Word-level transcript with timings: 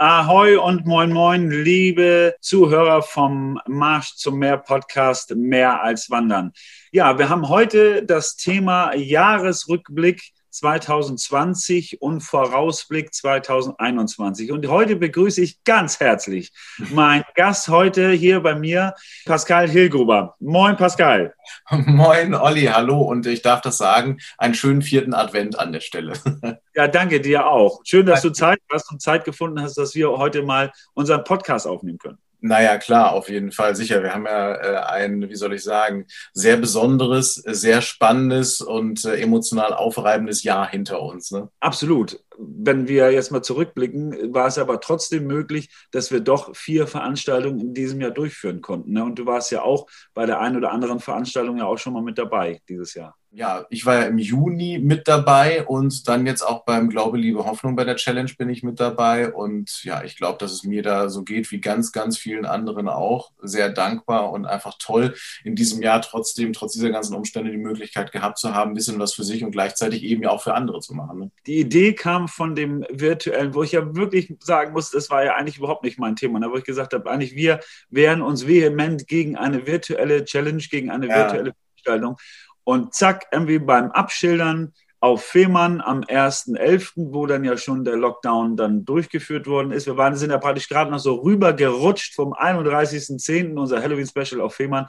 Ahoi 0.00 0.56
und 0.56 0.86
moin 0.86 1.12
moin, 1.12 1.50
liebe 1.50 2.36
Zuhörer 2.40 3.02
vom 3.02 3.60
Marsch 3.66 4.14
zum 4.14 4.38
Meer 4.38 4.58
Podcast 4.58 5.34
Mehr 5.34 5.82
als 5.82 6.08
Wandern. 6.08 6.52
Ja, 6.92 7.18
wir 7.18 7.28
haben 7.28 7.48
heute 7.48 8.04
das 8.04 8.36
Thema 8.36 8.94
Jahresrückblick 8.94 10.22
2020 10.50 12.00
und 12.00 12.20
Vorausblick 12.20 13.14
2021. 13.14 14.52
Und 14.52 14.66
heute 14.68 14.96
begrüße 14.96 15.40
ich 15.40 15.62
ganz 15.64 16.00
herzlich 16.00 16.52
meinen 16.90 17.24
Gast 17.34 17.68
heute 17.68 18.10
hier 18.10 18.40
bei 18.40 18.54
mir, 18.54 18.94
Pascal 19.24 19.68
Hilgruber. 19.68 20.36
Moin, 20.40 20.76
Pascal. 20.76 21.34
Moin, 21.70 22.34
Olli, 22.34 22.64
hallo. 22.64 23.02
Und 23.02 23.26
ich 23.26 23.42
darf 23.42 23.60
das 23.60 23.78
sagen, 23.78 24.18
einen 24.36 24.54
schönen 24.54 24.82
vierten 24.82 25.14
Advent 25.14 25.58
an 25.58 25.72
der 25.72 25.80
Stelle. 25.80 26.12
Ja, 26.74 26.86
danke 26.86 27.20
dir 27.20 27.48
auch. 27.48 27.80
Schön, 27.84 28.06
dass 28.06 28.22
du 28.22 28.30
Zeit 28.30 28.60
hast 28.72 28.92
und 28.92 29.02
Zeit 29.02 29.24
gefunden 29.24 29.60
hast, 29.60 29.78
dass 29.78 29.96
wir 29.96 30.10
heute 30.10 30.42
mal 30.42 30.70
unseren 30.94 31.24
Podcast 31.24 31.66
aufnehmen 31.66 31.98
können. 31.98 32.18
Naja, 32.40 32.78
klar, 32.78 33.12
auf 33.12 33.28
jeden 33.28 33.50
Fall, 33.50 33.74
sicher. 33.74 34.02
Wir 34.02 34.14
haben 34.14 34.26
ja 34.26 34.54
äh, 34.54 34.76
ein, 34.86 35.28
wie 35.28 35.34
soll 35.34 35.54
ich 35.54 35.64
sagen, 35.64 36.06
sehr 36.32 36.56
besonderes, 36.56 37.34
sehr 37.34 37.82
spannendes 37.82 38.60
und 38.60 39.04
äh, 39.04 39.20
emotional 39.20 39.74
aufreibendes 39.74 40.44
Jahr 40.44 40.68
hinter 40.68 41.02
uns. 41.02 41.32
Ne? 41.32 41.48
Absolut. 41.58 42.20
Wenn 42.38 42.86
wir 42.86 43.10
jetzt 43.10 43.32
mal 43.32 43.42
zurückblicken, 43.42 44.32
war 44.32 44.46
es 44.46 44.58
aber 44.58 44.80
trotzdem 44.80 45.26
möglich, 45.26 45.70
dass 45.90 46.12
wir 46.12 46.20
doch 46.20 46.54
vier 46.54 46.86
Veranstaltungen 46.86 47.60
in 47.60 47.74
diesem 47.74 48.00
Jahr 48.00 48.12
durchführen 48.12 48.60
konnten. 48.60 48.92
Ne? 48.92 49.04
Und 49.04 49.18
du 49.18 49.26
warst 49.26 49.50
ja 49.50 49.62
auch 49.62 49.88
bei 50.14 50.24
der 50.24 50.40
einen 50.40 50.56
oder 50.56 50.70
anderen 50.70 51.00
Veranstaltung 51.00 51.58
ja 51.58 51.66
auch 51.66 51.78
schon 51.78 51.92
mal 51.92 52.02
mit 52.02 52.18
dabei 52.18 52.60
dieses 52.68 52.94
Jahr 52.94 53.18
ja, 53.30 53.66
ich 53.68 53.84
war 53.84 53.96
ja 53.96 54.02
im 54.04 54.18
Juni 54.18 54.78
mit 54.78 55.06
dabei 55.06 55.66
und 55.66 56.08
dann 56.08 56.26
jetzt 56.26 56.42
auch 56.42 56.64
beim 56.64 56.88
Glaube, 56.88 57.18
Liebe, 57.18 57.44
Hoffnung 57.44 57.76
bei 57.76 57.84
der 57.84 57.96
Challenge 57.96 58.30
bin 58.38 58.48
ich 58.48 58.62
mit 58.62 58.80
dabei. 58.80 59.32
Und 59.32 59.84
ja, 59.84 60.02
ich 60.02 60.16
glaube, 60.16 60.38
dass 60.38 60.52
es 60.52 60.64
mir 60.64 60.82
da 60.82 61.08
so 61.10 61.24
geht 61.24 61.50
wie 61.50 61.60
ganz, 61.60 61.92
ganz 61.92 62.16
vielen 62.16 62.46
anderen 62.46 62.88
auch. 62.88 63.32
Sehr 63.42 63.68
dankbar 63.68 64.32
und 64.32 64.46
einfach 64.46 64.76
toll, 64.78 65.14
in 65.44 65.54
diesem 65.54 65.82
Jahr 65.82 66.00
trotzdem, 66.00 66.52
trotz 66.52 66.72
dieser 66.72 66.90
ganzen 66.90 67.14
Umstände, 67.14 67.50
die 67.50 67.58
Möglichkeit 67.58 68.12
gehabt 68.12 68.38
zu 68.38 68.54
haben, 68.54 68.70
ein 68.70 68.74
bisschen 68.74 68.98
was 68.98 69.12
für 69.12 69.24
sich 69.24 69.44
und 69.44 69.50
gleichzeitig 69.50 70.02
eben 70.04 70.22
ja 70.22 70.30
auch 70.30 70.42
für 70.42 70.54
andere 70.54 70.80
zu 70.80 70.94
machen. 70.94 71.18
Ne? 71.18 71.30
Die 71.46 71.60
Idee 71.60 71.92
kam 71.92 72.27
von 72.28 72.54
dem 72.54 72.84
virtuellen, 72.90 73.54
wo 73.54 73.62
ich 73.62 73.72
ja 73.72 73.94
wirklich 73.94 74.34
sagen 74.40 74.72
muss, 74.72 74.90
das 74.90 75.10
war 75.10 75.24
ja 75.24 75.34
eigentlich 75.34 75.58
überhaupt 75.58 75.84
nicht 75.84 75.98
mein 75.98 76.16
Thema, 76.16 76.38
ne? 76.38 76.50
wo 76.50 76.56
ich 76.56 76.64
gesagt 76.64 76.94
habe, 76.94 77.10
eigentlich 77.10 77.34
wir 77.34 77.60
wehren 77.90 78.22
uns 78.22 78.46
vehement 78.46 79.06
gegen 79.06 79.36
eine 79.36 79.66
virtuelle 79.66 80.24
Challenge, 80.24 80.62
gegen 80.70 80.90
eine 80.90 81.08
virtuelle 81.08 81.50
ja. 81.50 81.54
Veranstaltung. 81.82 82.16
Und 82.64 82.94
zack, 82.94 83.26
irgendwie 83.32 83.58
beim 83.58 83.90
Abschildern 83.90 84.72
auf 85.00 85.24
Fehmarn 85.24 85.80
am 85.80 86.00
1.11., 86.00 87.12
wo 87.12 87.26
dann 87.26 87.44
ja 87.44 87.56
schon 87.56 87.84
der 87.84 87.96
Lockdown 87.96 88.56
dann 88.56 88.84
durchgeführt 88.84 89.46
worden 89.46 89.70
ist. 89.70 89.86
Wir 89.86 89.96
waren, 89.96 90.16
sind 90.16 90.30
ja 90.30 90.38
praktisch 90.38 90.68
gerade 90.68 90.90
noch 90.90 90.98
so 90.98 91.14
rübergerutscht 91.16 92.14
vom 92.14 92.34
31.10., 92.34 93.56
unser 93.56 93.80
Halloween-Special 93.80 94.40
auf 94.40 94.54
Fehmarn, 94.54 94.86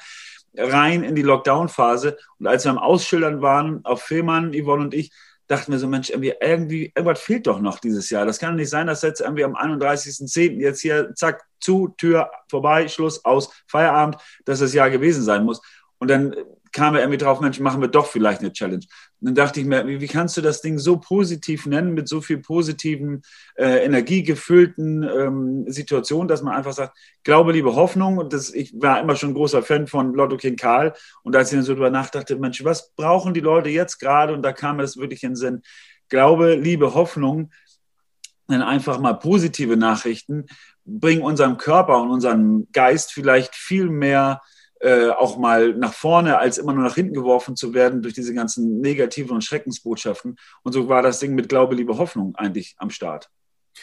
rein 0.58 1.04
in 1.04 1.16
die 1.16 1.22
Lockdown-Phase. 1.22 2.18
Und 2.40 2.48
als 2.48 2.66
wir 2.66 2.72
am 2.72 2.80
Ausschildern 2.80 3.42
waren 3.42 3.86
auf 3.86 4.02
Fehmarn, 4.02 4.52
Yvonne 4.54 4.84
und 4.84 4.94
ich, 4.94 5.12
dachten 5.50 5.72
wir 5.72 5.80
so, 5.80 5.88
Mensch, 5.88 6.12
irgendwie, 6.12 6.34
irgendwie, 6.40 6.92
irgendwas 6.96 7.20
fehlt 7.20 7.48
doch 7.48 7.60
noch 7.60 7.80
dieses 7.80 8.10
Jahr. 8.12 8.26
Das 8.26 8.38
kann 8.38 8.56
nicht 8.56 8.70
sein, 8.70 8.88
dass 8.88 9.02
jetzt 9.02 9.20
irgendwie 9.20 9.44
am 9.44 9.56
31.10. 9.56 10.60
jetzt 10.60 10.82
hier, 10.82 11.14
zack, 11.16 11.44
zu, 11.60 11.90
Tür, 11.98 12.32
vorbei, 12.48 12.88
Schluss, 12.88 13.26
aus, 13.26 13.50
Feierabend, 13.68 14.18
dass 14.46 14.60
das 14.60 14.74
Jahr 14.74 14.92
gewesen 14.92 15.24
sein 15.24 15.44
muss. 15.44 15.60
Und 15.98 16.10
dann 16.10 16.36
kam 16.72 16.96
er 16.96 17.02
irgendwie 17.02 17.18
drauf, 17.18 17.40
Mensch, 17.42 17.60
machen 17.60 17.82
wir 17.82 17.88
doch 17.88 18.08
vielleicht 18.08 18.42
eine 18.42 18.52
Challenge. 18.52 18.86
Und 19.20 19.28
dann 19.28 19.36
dachte 19.36 19.60
ich 19.60 19.66
mir, 19.66 19.86
wie, 19.88 20.00
wie 20.02 20.08
kannst 20.08 20.38
du 20.38 20.42
das 20.42 20.62
Ding 20.62 20.78
so 20.78 20.98
positiv 20.98 21.66
nennen, 21.66 21.94
mit 21.94 22.08
so 22.08 22.22
viel 22.22 22.38
positiven, 22.40 23.22
äh, 23.56 23.84
energiegefüllten 23.84 25.04
ähm, 25.04 25.66
Situationen, 25.68 26.28
dass 26.28 26.42
man 26.42 26.56
einfach 26.56 26.74
sagt, 26.74 26.98
Glaube, 27.24 27.52
Liebe, 27.52 27.76
Hoffnung. 27.76 28.18
Und 28.18 28.34
das, 28.34 28.54
ich 28.54 28.74
war 28.80 29.00
immer 29.00 29.16
schon 29.16 29.32
ein 29.32 29.36
großer 29.36 29.62
Fan 29.62 29.88
von 29.88 30.14
Lotto 30.14 30.38
King 30.38 30.56
Karl. 30.56 30.94
Und 31.24 31.36
als 31.36 31.52
ich 31.52 31.58
dann 31.58 31.66
so 31.66 31.74
drüber 31.74 31.90
nachdachte, 31.90 32.38
Mensch, 32.38 32.64
was 32.64 32.92
brauchen 32.96 33.34
die 33.34 33.40
Leute 33.40 33.70
jetzt 33.70 34.00
gerade? 34.00 34.34
Und 34.34 34.42
da 34.42 34.54
kam 34.54 34.78
das 34.78 34.98
wirklich 34.98 35.24
in 35.24 35.32
den 35.32 35.36
Sinn. 35.36 35.62
Glaube, 36.08 36.56
Liebe, 36.56 36.94
Hoffnung, 36.94 37.52
dann 38.48 38.62
einfach 38.62 39.00
mal 39.00 39.14
positive 39.14 39.78
Nachrichten 39.78 40.46
bringen 40.86 41.22
unserem 41.22 41.58
Körper 41.58 42.02
und 42.02 42.10
unserem 42.10 42.68
Geist 42.72 43.14
vielleicht 43.14 43.56
viel 43.56 43.90
mehr 43.90 44.42
äh, 44.80 45.10
auch 45.10 45.38
mal 45.38 45.74
nach 45.74 45.94
vorne, 45.94 46.38
als 46.38 46.58
immer 46.58 46.74
nur 46.74 46.84
nach 46.84 46.96
hinten 46.96 47.14
geworfen 47.14 47.56
zu 47.56 47.74
werden 47.74 48.02
durch 48.02 48.14
diese 48.14 48.34
ganzen 48.34 48.80
negativen 48.80 49.32
und 49.36 49.44
Schreckensbotschaften. 49.44 50.38
Und 50.64 50.74
so 50.74 50.88
war 50.88 51.02
das 51.02 51.20
Ding 51.20 51.36
mit 51.36 51.50
Glaube, 51.50 51.76
Liebe, 51.76 51.98
Hoffnung 51.98 52.36
eigentlich 52.36 52.76
am 52.78 52.90
Start. 52.90 53.30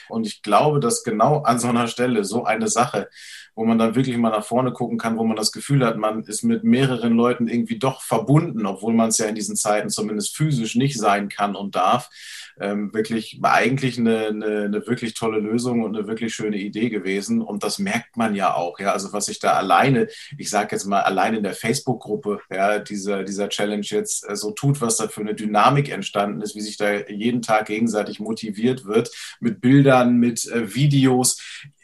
Und 0.09 0.27
ich 0.27 0.43
glaube, 0.43 0.81
dass 0.81 1.05
genau 1.05 1.43
an 1.43 1.59
so 1.59 1.69
einer 1.69 1.89
Stelle 1.89 2.25
so 2.25 2.45
eine 2.45 2.69
Sache, 2.69 3.09
wo 3.55 3.65
man 3.65 3.79
dann 3.79 3.95
wirklich 3.95 4.17
mal 4.19 4.31
nach 4.31 4.45
vorne 4.45 4.73
gucken 4.73 4.99
kann, 4.99 5.17
wo 5.17 5.25
man 5.25 5.37
das 5.37 5.51
Gefühl 5.51 5.85
hat, 5.85 5.97
man 5.97 6.23
ist 6.25 6.43
mit 6.43 6.63
mehreren 6.63 7.15
Leuten 7.15 7.49
irgendwie 7.49 7.79
doch 7.79 8.03
verbunden, 8.03 8.67
obwohl 8.67 8.93
man 8.93 9.09
es 9.09 9.19
ja 9.19 9.27
in 9.27 9.35
diesen 9.35 9.57
Zeiten 9.57 9.89
zumindest 9.89 10.37
physisch 10.37 10.77
nicht 10.77 10.99
sein 10.99 11.31
kann 11.31 11.57
und 11.57 11.75
darf, 11.75 12.11
ähm, 12.59 12.93
wirklich 12.95 13.39
eigentlich 13.43 13.99
eine, 13.99 14.27
eine, 14.27 14.63
eine, 14.65 14.87
wirklich 14.87 15.15
tolle 15.15 15.41
Lösung 15.41 15.83
und 15.83 15.97
eine 15.97 16.07
wirklich 16.07 16.35
schöne 16.35 16.57
Idee 16.57 16.89
gewesen. 16.89 17.43
Und 17.43 17.63
das 17.63 17.79
merkt 17.79 18.17
man 18.17 18.35
ja 18.35 18.55
auch. 18.55 18.79
Ja, 18.79 18.93
also 18.93 19.13
was 19.13 19.27
sich 19.27 19.39
da 19.39 19.55
alleine, 19.55 20.09
ich 20.39 20.51
sage 20.51 20.69
jetzt 20.73 20.87
mal 20.87 21.03
allein 21.03 21.35
in 21.35 21.43
der 21.43 21.53
Facebook-Gruppe, 21.53 22.41
ja, 22.51 22.79
dieser, 22.79 23.25
dieser 23.25 23.49
Challenge 23.49 23.85
jetzt 23.85 24.29
äh, 24.29 24.37
so 24.37 24.53
tut, 24.53 24.81
was 24.81 24.97
da 24.97 25.09
für 25.09 25.21
eine 25.21 25.35
Dynamik 25.35 25.91
entstanden 25.91 26.41
ist, 26.41 26.55
wie 26.57 26.61
sich 26.61 26.77
da 26.77 26.93
jeden 27.09 27.43
Tag 27.43 27.67
gegenseitig 27.67 28.21
motiviert 28.21 28.87
wird 28.87 29.11
mit 29.41 29.61
Bildern, 29.61 29.86
mit 30.19 30.47
äh, 30.47 30.75
Videos 30.75 31.39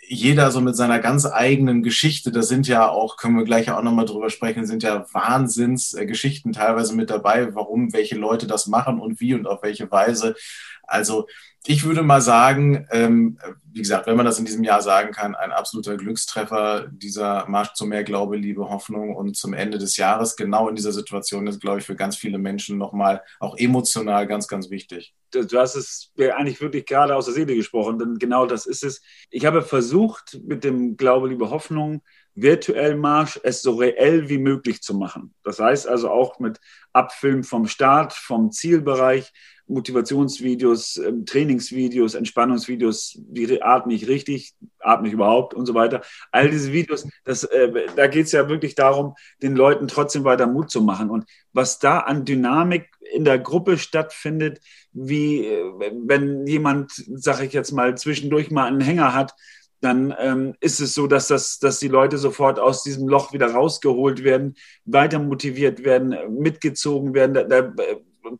jeder 0.08 0.50
so 0.50 0.60
mit 0.60 0.76
seiner 0.76 0.98
ganz 0.98 1.24
eigenen 1.24 1.82
Geschichte, 1.82 2.32
da 2.32 2.42
sind 2.42 2.68
ja 2.68 2.88
auch, 2.88 3.16
können 3.16 3.36
wir 3.36 3.44
gleich 3.44 3.70
auch 3.70 3.82
nochmal 3.82 4.04
drüber 4.04 4.28
sprechen, 4.28 4.66
sind 4.66 4.82
ja 4.82 5.06
Wahnsinnsgeschichten 5.12 6.52
teilweise 6.52 6.94
mit 6.94 7.08
dabei, 7.08 7.54
warum 7.54 7.94
welche 7.94 8.16
Leute 8.16 8.46
das 8.46 8.66
machen 8.66 9.00
und 9.00 9.20
wie 9.20 9.34
und 9.34 9.46
auf 9.46 9.62
welche 9.62 9.90
Weise. 9.90 10.34
Also 10.82 11.26
ich 11.64 11.84
würde 11.84 12.02
mal 12.02 12.20
sagen, 12.20 12.86
ähm, 12.90 13.38
wie 13.72 13.80
gesagt, 13.80 14.06
wenn 14.06 14.16
man 14.16 14.26
das 14.26 14.38
in 14.38 14.44
diesem 14.44 14.64
Jahr 14.64 14.82
sagen 14.82 15.12
kann, 15.12 15.36
ein 15.36 15.52
absoluter 15.52 15.96
Glückstreffer, 15.96 16.88
dieser 16.90 17.48
Marsch 17.48 17.74
zu 17.74 17.86
mehr 17.86 18.02
Glaube, 18.02 18.36
Liebe, 18.36 18.68
Hoffnung 18.68 19.14
und 19.14 19.36
zum 19.36 19.54
Ende 19.54 19.78
des 19.78 19.96
Jahres, 19.96 20.34
genau 20.36 20.68
in 20.68 20.74
dieser 20.74 20.92
Situation 20.92 21.46
ist, 21.46 21.60
glaube 21.60 21.78
ich, 21.78 21.86
für 21.86 21.94
ganz 21.94 22.16
viele 22.16 22.38
Menschen 22.38 22.78
nochmal 22.78 23.22
auch 23.38 23.56
emotional 23.56 24.26
ganz, 24.26 24.48
ganz 24.48 24.70
wichtig. 24.70 25.14
Du 25.30 25.46
hast 25.58 25.76
es 25.76 26.10
mir 26.16 26.36
eigentlich 26.36 26.60
wirklich 26.60 26.84
gerade 26.84 27.14
aus 27.14 27.26
der 27.26 27.34
Seele 27.34 27.54
gesprochen, 27.54 27.98
denn 27.98 28.18
genau 28.18 28.44
das 28.44 28.66
ist 28.66 28.82
es. 28.82 29.00
Ich 29.30 29.46
habe 29.46 29.62
versucht, 29.62 30.40
mit 30.44 30.64
dem 30.64 30.96
Glaube, 30.96 31.28
Liebe, 31.28 31.50
Hoffnung 31.50 32.02
virtuell 32.34 32.96
Marsch 32.96 33.38
es 33.42 33.62
so 33.62 33.76
reell 33.76 34.28
wie 34.28 34.38
möglich 34.38 34.82
zu 34.82 34.94
machen. 34.94 35.34
Das 35.44 35.58
heißt 35.58 35.86
also 35.86 36.10
auch 36.10 36.38
mit 36.38 36.60
Abfilmen 36.92 37.44
vom 37.44 37.66
Start, 37.66 38.12
vom 38.12 38.50
Zielbereich, 38.50 39.32
Motivationsvideos, 39.66 40.98
ähm, 40.98 41.24
Trainingsvideos, 41.24 42.14
Entspannungsvideos, 42.14 43.18
wie 43.30 43.62
atme 43.62 43.94
ich 43.94 44.08
richtig, 44.08 44.54
atme 44.80 45.08
ich 45.08 45.14
überhaupt 45.14 45.54
und 45.54 45.66
so 45.66 45.74
weiter. 45.74 46.02
All 46.30 46.50
diese 46.50 46.72
Videos, 46.72 47.06
das, 47.24 47.44
äh, 47.44 47.72
da 47.96 48.06
geht 48.06 48.26
es 48.26 48.32
ja 48.32 48.48
wirklich 48.48 48.74
darum, 48.74 49.14
den 49.40 49.56
Leuten 49.56 49.88
trotzdem 49.88 50.24
weiter 50.24 50.46
Mut 50.46 50.70
zu 50.70 50.82
machen. 50.82 51.10
Und 51.10 51.24
was 51.52 51.78
da 51.78 52.00
an 52.00 52.24
Dynamik 52.24 52.88
in 53.12 53.24
der 53.24 53.38
Gruppe 53.38 53.78
stattfindet, 53.78 54.60
wie 54.92 55.46
äh, 55.46 55.64
wenn 56.06 56.46
jemand, 56.46 56.92
sage 56.92 57.46
ich 57.46 57.52
jetzt 57.52 57.72
mal, 57.72 57.96
zwischendurch 57.96 58.50
mal 58.50 58.66
einen 58.66 58.80
Hänger 58.80 59.14
hat, 59.14 59.34
dann 59.82 60.14
ähm, 60.18 60.54
ist 60.60 60.80
es 60.80 60.94
so, 60.94 61.06
dass, 61.06 61.26
das, 61.26 61.58
dass 61.58 61.80
die 61.80 61.88
Leute 61.88 62.16
sofort 62.16 62.60
aus 62.60 62.84
diesem 62.84 63.08
Loch 63.08 63.32
wieder 63.32 63.50
rausgeholt 63.50 64.22
werden, 64.22 64.54
weiter 64.84 65.18
motiviert 65.18 65.84
werden, 65.84 66.14
mitgezogen 66.40 67.14
werden. 67.14 67.34
Da, 67.34 67.42
da 67.42 67.72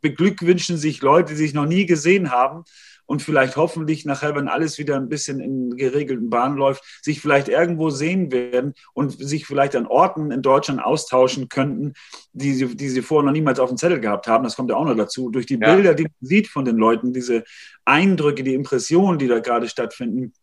beglückwünschen 0.01 0.77
sich 0.77 1.01
Leute, 1.01 1.33
die 1.33 1.37
sich 1.37 1.53
noch 1.53 1.65
nie 1.65 1.85
gesehen 1.85 2.31
haben 2.31 2.63
und 3.05 3.21
vielleicht 3.21 3.57
hoffentlich 3.57 4.05
nachher, 4.05 4.35
wenn 4.35 4.47
alles 4.47 4.77
wieder 4.77 4.95
ein 4.95 5.09
bisschen 5.09 5.41
in 5.41 5.75
geregelten 5.75 6.29
Bahnen 6.29 6.55
läuft, 6.55 6.83
sich 7.03 7.19
vielleicht 7.19 7.49
irgendwo 7.49 7.89
sehen 7.89 8.31
werden 8.31 8.73
und 8.93 9.11
sich 9.11 9.45
vielleicht 9.45 9.75
an 9.75 9.85
Orten 9.85 10.31
in 10.31 10.41
Deutschland 10.41 10.81
austauschen 10.81 11.49
könnten, 11.49 11.93
die 12.31 12.53
sie, 12.53 12.75
die 12.75 12.89
sie 12.89 13.01
vorher 13.01 13.25
noch 13.25 13.33
niemals 13.33 13.59
auf 13.59 13.69
dem 13.69 13.77
Zettel 13.77 13.99
gehabt 13.99 14.27
haben. 14.27 14.45
Das 14.45 14.55
kommt 14.55 14.69
ja 14.69 14.77
auch 14.77 14.85
noch 14.85 14.95
dazu. 14.95 15.29
Durch 15.29 15.45
die 15.45 15.59
ja. 15.59 15.75
Bilder, 15.75 15.93
die 15.93 16.03
man 16.03 16.11
sieht 16.21 16.47
von 16.47 16.63
den 16.63 16.77
Leuten, 16.77 17.11
diese 17.11 17.43
Eindrücke, 17.83 18.43
die 18.43 18.53
Impressionen, 18.53 19.19
die 19.19 19.27
da 19.27 19.39
gerade 19.39 19.67
stattfinden, 19.67 20.33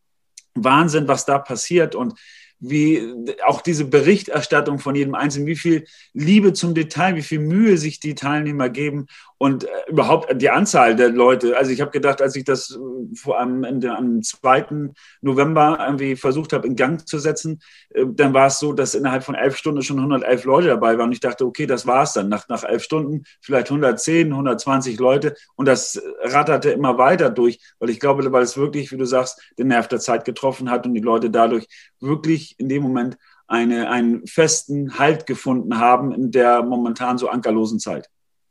Wahnsinn, 0.55 1.09
was 1.09 1.25
da 1.25 1.39
passiert. 1.39 1.95
Und 1.95 2.19
wie 2.61 3.35
auch 3.47 3.63
diese 3.63 3.87
Berichterstattung 3.87 4.79
von 4.79 4.95
jedem 4.95 5.15
Einzelnen, 5.15 5.47
wie 5.47 5.57
viel 5.57 5.87
Liebe 6.13 6.53
zum 6.53 6.75
Detail, 6.75 7.17
wie 7.17 7.23
viel 7.23 7.41
Mühe 7.41 7.79
sich 7.79 8.01
die 8.01 8.15
Teilnehmer 8.15 8.69
geben 8.69 9.07
und 9.43 9.65
äh, 9.65 9.69
überhaupt 9.89 10.31
die 10.43 10.51
Anzahl 10.51 10.95
der 10.95 11.09
Leute. 11.09 11.57
Also 11.57 11.71
ich 11.71 11.81
habe 11.81 11.91
gedacht, 11.91 12.21
als 12.21 12.37
ich 12.37 12.45
das 12.45 12.73
äh, 12.73 13.17
vor 13.17 13.39
allem 13.39 13.65
am 13.65 14.23
2. 14.23 14.91
November 15.23 15.79
irgendwie 15.81 16.15
versucht 16.15 16.53
habe, 16.53 16.67
in 16.67 16.77
Gang 16.77 17.09
zu 17.09 17.19
setzen, 17.19 17.63
äh, 17.95 18.05
dann 18.07 18.35
war 18.35 18.49
es 18.49 18.59
so, 18.59 18.75
dass 18.75 18.95
innerhalb 18.95 19.25
von 19.25 19.35
elf 19.35 19.57
Stunden 19.57 19.81
schon 19.81 19.97
111 19.97 20.45
Leute 20.45 20.69
dabei 20.69 20.99
waren. 20.99 21.07
Und 21.07 21.13
ich 21.13 21.21
dachte, 21.21 21.47
okay, 21.47 21.65
das 21.65 21.87
war's 21.87 22.13
dann. 22.13 22.29
Nach, 22.29 22.47
nach 22.49 22.65
elf 22.65 22.83
Stunden 22.83 23.25
vielleicht 23.41 23.69
110, 23.69 24.31
120 24.31 24.99
Leute. 24.99 25.35
Und 25.57 25.67
das 25.67 26.03
ratterte 26.23 26.73
immer 26.73 26.99
weiter 26.99 27.31
durch, 27.31 27.61
weil 27.79 27.89
ich 27.89 27.99
glaube, 27.99 28.31
weil 28.31 28.43
es 28.43 28.59
wirklich, 28.59 28.93
wie 28.93 28.99
du 28.99 29.07
sagst, 29.07 29.41
den 29.59 29.69
Nerv 29.69 29.89
der 29.89 30.01
Zeit 30.01 30.27
getroffen 30.27 30.71
hat 30.71 30.85
und 30.85 30.93
die 30.93 31.01
Leute 31.01 31.31
dadurch 31.31 31.67
wirklich 31.99 32.50
in 32.59 32.69
dem 32.69 32.83
Moment 32.83 33.19
eine, 33.47 33.91
einen 33.91 34.27
festen 34.27 34.99
Halt 34.99 35.27
gefunden 35.27 35.79
haben 35.79 36.13
in 36.13 36.31
der 36.31 36.63
momentan 36.63 37.19
so 37.19 37.29
ankerlosen 37.29 37.81
Zeit. 37.81 38.09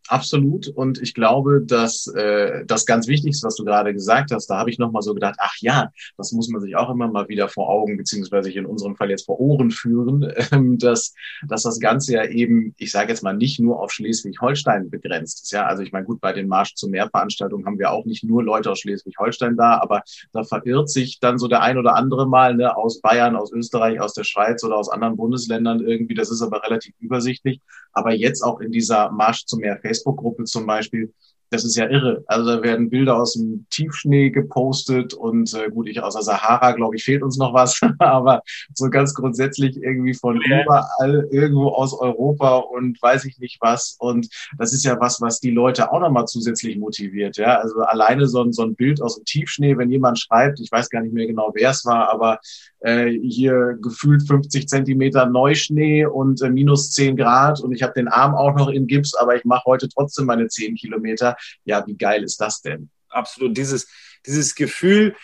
Absolut. 0.09 0.67
Und 0.69 0.99
ich 0.99 1.13
glaube, 1.13 1.61
dass 1.61 2.07
äh, 2.07 2.65
das 2.65 2.87
ganz 2.87 3.07
Wichtigste, 3.07 3.45
was 3.45 3.55
du 3.55 3.63
gerade 3.63 3.93
gesagt 3.93 4.31
hast, 4.31 4.47
da 4.47 4.57
habe 4.57 4.71
ich 4.71 4.79
nochmal 4.79 5.03
so 5.03 5.13
gedacht, 5.13 5.35
ach 5.37 5.53
ja, 5.59 5.91
das 6.17 6.31
muss 6.31 6.49
man 6.49 6.61
sich 6.61 6.75
auch 6.75 6.89
immer 6.89 7.07
mal 7.07 7.29
wieder 7.29 7.47
vor 7.47 7.69
Augen, 7.69 7.95
beziehungsweise 7.95 8.51
in 8.51 8.65
unserem 8.65 8.95
Fall 8.95 9.11
jetzt 9.11 9.27
vor 9.27 9.39
Ohren 9.39 9.69
führen, 9.69 10.23
äh, 10.23 10.47
dass, 10.77 11.13
dass 11.47 11.61
das 11.61 11.79
Ganze 11.79 12.13
ja 12.13 12.25
eben, 12.25 12.73
ich 12.77 12.91
sage 12.91 13.09
jetzt 13.09 13.21
mal, 13.21 13.37
nicht 13.37 13.59
nur 13.59 13.79
auf 13.79 13.91
Schleswig-Holstein 13.91 14.89
begrenzt 14.89 15.43
ist. 15.43 15.51
Ja, 15.51 15.67
also 15.67 15.83
ich 15.83 15.91
meine, 15.91 16.07
gut, 16.07 16.21
bei 16.21 16.33
den 16.33 16.47
Marsch 16.47 16.73
zu 16.73 16.87
mehr 16.87 17.07
Veranstaltungen 17.07 17.67
haben 17.67 17.77
wir 17.77 17.91
auch 17.91 18.05
nicht 18.05 18.23
nur 18.23 18.43
Leute 18.43 18.71
aus 18.71 18.79
Schleswig-Holstein 18.79 19.57
da, 19.57 19.77
aber 19.79 20.01
da 20.33 20.43
verirrt 20.43 20.89
sich 20.89 21.19
dann 21.19 21.37
so 21.37 21.47
der 21.47 21.61
ein 21.61 21.77
oder 21.77 21.93
andere 21.93 22.27
mal 22.27 22.55
ne, 22.55 22.75
aus 22.75 22.99
Bayern, 22.99 23.35
aus 23.35 23.51
Österreich, 23.51 24.01
aus 24.01 24.15
der 24.15 24.23
Schweiz 24.23 24.63
oder 24.63 24.77
aus 24.77 24.89
anderen 24.89 25.17
Bundesländern 25.17 25.81
irgendwie. 25.81 26.15
Das 26.15 26.31
ist 26.31 26.41
aber 26.41 26.63
relativ 26.63 26.95
übersichtlich. 26.99 27.61
Aber 27.93 28.13
jetzt 28.13 28.43
auch 28.43 28.59
in 28.59 28.71
dieser 28.71 29.11
Marsch 29.11 29.45
zu 29.45 29.57
mehr 29.57 29.77
Facebook 29.99 30.19
Facebook-Gruppe 30.19 30.43
zum 30.45 30.65
Beispiel, 30.65 31.13
das 31.49 31.63
ist 31.63 31.75
ja 31.75 31.87
irre. 31.87 32.23
Also 32.27 32.55
da 32.55 32.63
werden 32.63 32.89
Bilder 32.89 33.17
aus 33.17 33.33
dem 33.33 33.65
Tiefschnee 33.69 34.29
gepostet 34.29 35.13
und 35.13 35.53
äh, 35.53 35.69
gut, 35.69 35.87
ich 35.87 36.01
aus 36.01 36.13
der 36.13 36.23
Sahara, 36.23 36.71
glaube 36.73 36.95
ich, 36.95 37.03
fehlt 37.03 37.23
uns 37.23 37.37
noch 37.37 37.53
was, 37.53 37.79
aber 37.99 38.41
so 38.73 38.89
ganz 38.89 39.13
grundsätzlich 39.13 39.77
irgendwie 39.77 40.13
von 40.13 40.39
ja. 40.47 40.63
überall 40.63 41.27
irgendwo 41.31 41.69
aus 41.69 41.93
Europa 41.93 42.57
und 42.57 43.01
weiß 43.01 43.25
ich 43.25 43.39
nicht 43.39 43.57
was. 43.61 43.95
Und 43.99 44.29
das 44.57 44.73
ist 44.73 44.85
ja 44.85 44.99
was, 44.99 45.21
was 45.21 45.39
die 45.39 45.51
Leute 45.51 45.91
auch 45.91 45.99
nochmal 45.99 46.25
zusätzlich 46.25 46.77
motiviert. 46.77 47.37
Ja, 47.37 47.59
also 47.59 47.79
alleine 47.79 48.27
so 48.27 48.43
ein, 48.43 48.53
so 48.53 48.63
ein 48.63 48.75
Bild 48.75 49.01
aus 49.01 49.15
dem 49.15 49.25
Tiefschnee, 49.25 49.77
wenn 49.77 49.91
jemand 49.91 50.19
schreibt, 50.19 50.59
ich 50.59 50.71
weiß 50.71 50.89
gar 50.89 51.01
nicht 51.01 51.13
mehr 51.13 51.27
genau, 51.27 51.51
wer 51.55 51.71
es 51.71 51.85
war, 51.85 52.09
aber 52.09 52.39
äh, 52.81 53.09
hier 53.09 53.77
gefühlt 53.81 54.25
50 54.27 54.67
Zentimeter 54.67 55.25
Neuschnee 55.25 56.05
und 56.05 56.41
äh, 56.41 56.49
minus 56.49 56.91
10 56.91 57.17
Grad 57.17 57.59
und 57.59 57.73
ich 57.73 57.83
habe 57.83 57.93
den 57.93 58.07
Arm 58.07 58.35
auch 58.35 58.55
noch 58.55 58.69
in 58.69 58.87
Gips, 58.87 59.15
aber 59.15 59.35
ich 59.35 59.45
mache 59.45 59.63
heute 59.65 59.89
trotzdem 59.89 60.25
meine 60.25 60.47
10 60.47 60.75
Kilometer. 60.75 61.35
Ja, 61.65 61.85
wie 61.87 61.97
geil 61.97 62.23
ist 62.23 62.39
das 62.41 62.61
denn? 62.61 62.89
Absolut. 63.09 63.57
Dieses, 63.57 63.87
dieses 64.25 64.55
Gefühl, 64.55 65.15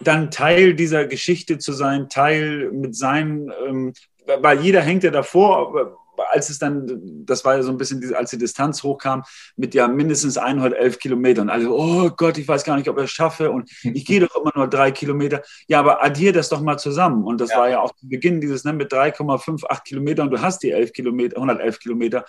dann 0.00 0.30
Teil 0.30 0.74
dieser 0.74 1.06
Geschichte 1.06 1.58
zu 1.58 1.72
sein, 1.72 2.08
Teil 2.08 2.70
mit 2.72 2.96
seinen, 2.96 3.52
ähm, 3.66 3.92
weil 4.40 4.60
jeder 4.60 4.80
hängt 4.80 5.04
ja 5.04 5.10
davor, 5.10 5.98
als 6.30 6.50
es 6.50 6.58
dann, 6.58 7.24
das 7.24 7.44
war 7.44 7.56
ja 7.56 7.62
so 7.62 7.70
ein 7.70 7.78
bisschen, 7.78 8.14
als 8.14 8.30
die 8.30 8.38
Distanz 8.38 8.82
hochkam, 8.82 9.22
mit 9.56 9.74
ja 9.74 9.88
mindestens 9.88 10.36
111 10.36 10.98
Kilometern. 10.98 11.48
Also, 11.48 11.76
oh 11.76 12.10
Gott, 12.10 12.38
ich 12.38 12.46
weiß 12.46 12.64
gar 12.64 12.76
nicht, 12.76 12.88
ob 12.88 12.98
ich 12.98 13.04
es 13.04 13.10
schaffe 13.10 13.50
und 13.50 13.70
ich 13.82 14.04
gehe 14.04 14.20
doch 14.20 14.34
immer 14.36 14.52
nur 14.54 14.68
drei 14.68 14.90
Kilometer. 14.90 15.42
Ja, 15.68 15.80
aber 15.80 16.02
addier 16.02 16.32
das 16.32 16.48
doch 16.48 16.60
mal 16.60 16.78
zusammen. 16.78 17.24
Und 17.24 17.40
das 17.40 17.50
ja. 17.50 17.58
war 17.58 17.68
ja 17.68 17.80
auch 17.80 17.94
zu 17.94 18.08
Beginn 18.08 18.40
dieses, 18.40 18.64
ne, 18.64 18.72
mit 18.72 18.92
3,58 18.92 19.82
Kilometern 19.84 20.28
und 20.28 20.32
du 20.32 20.42
hast 20.42 20.62
die 20.62 20.70
11 20.70 20.92
Kilometer, 20.92 21.36
111 21.36 21.78
Kilometer. 21.78 22.24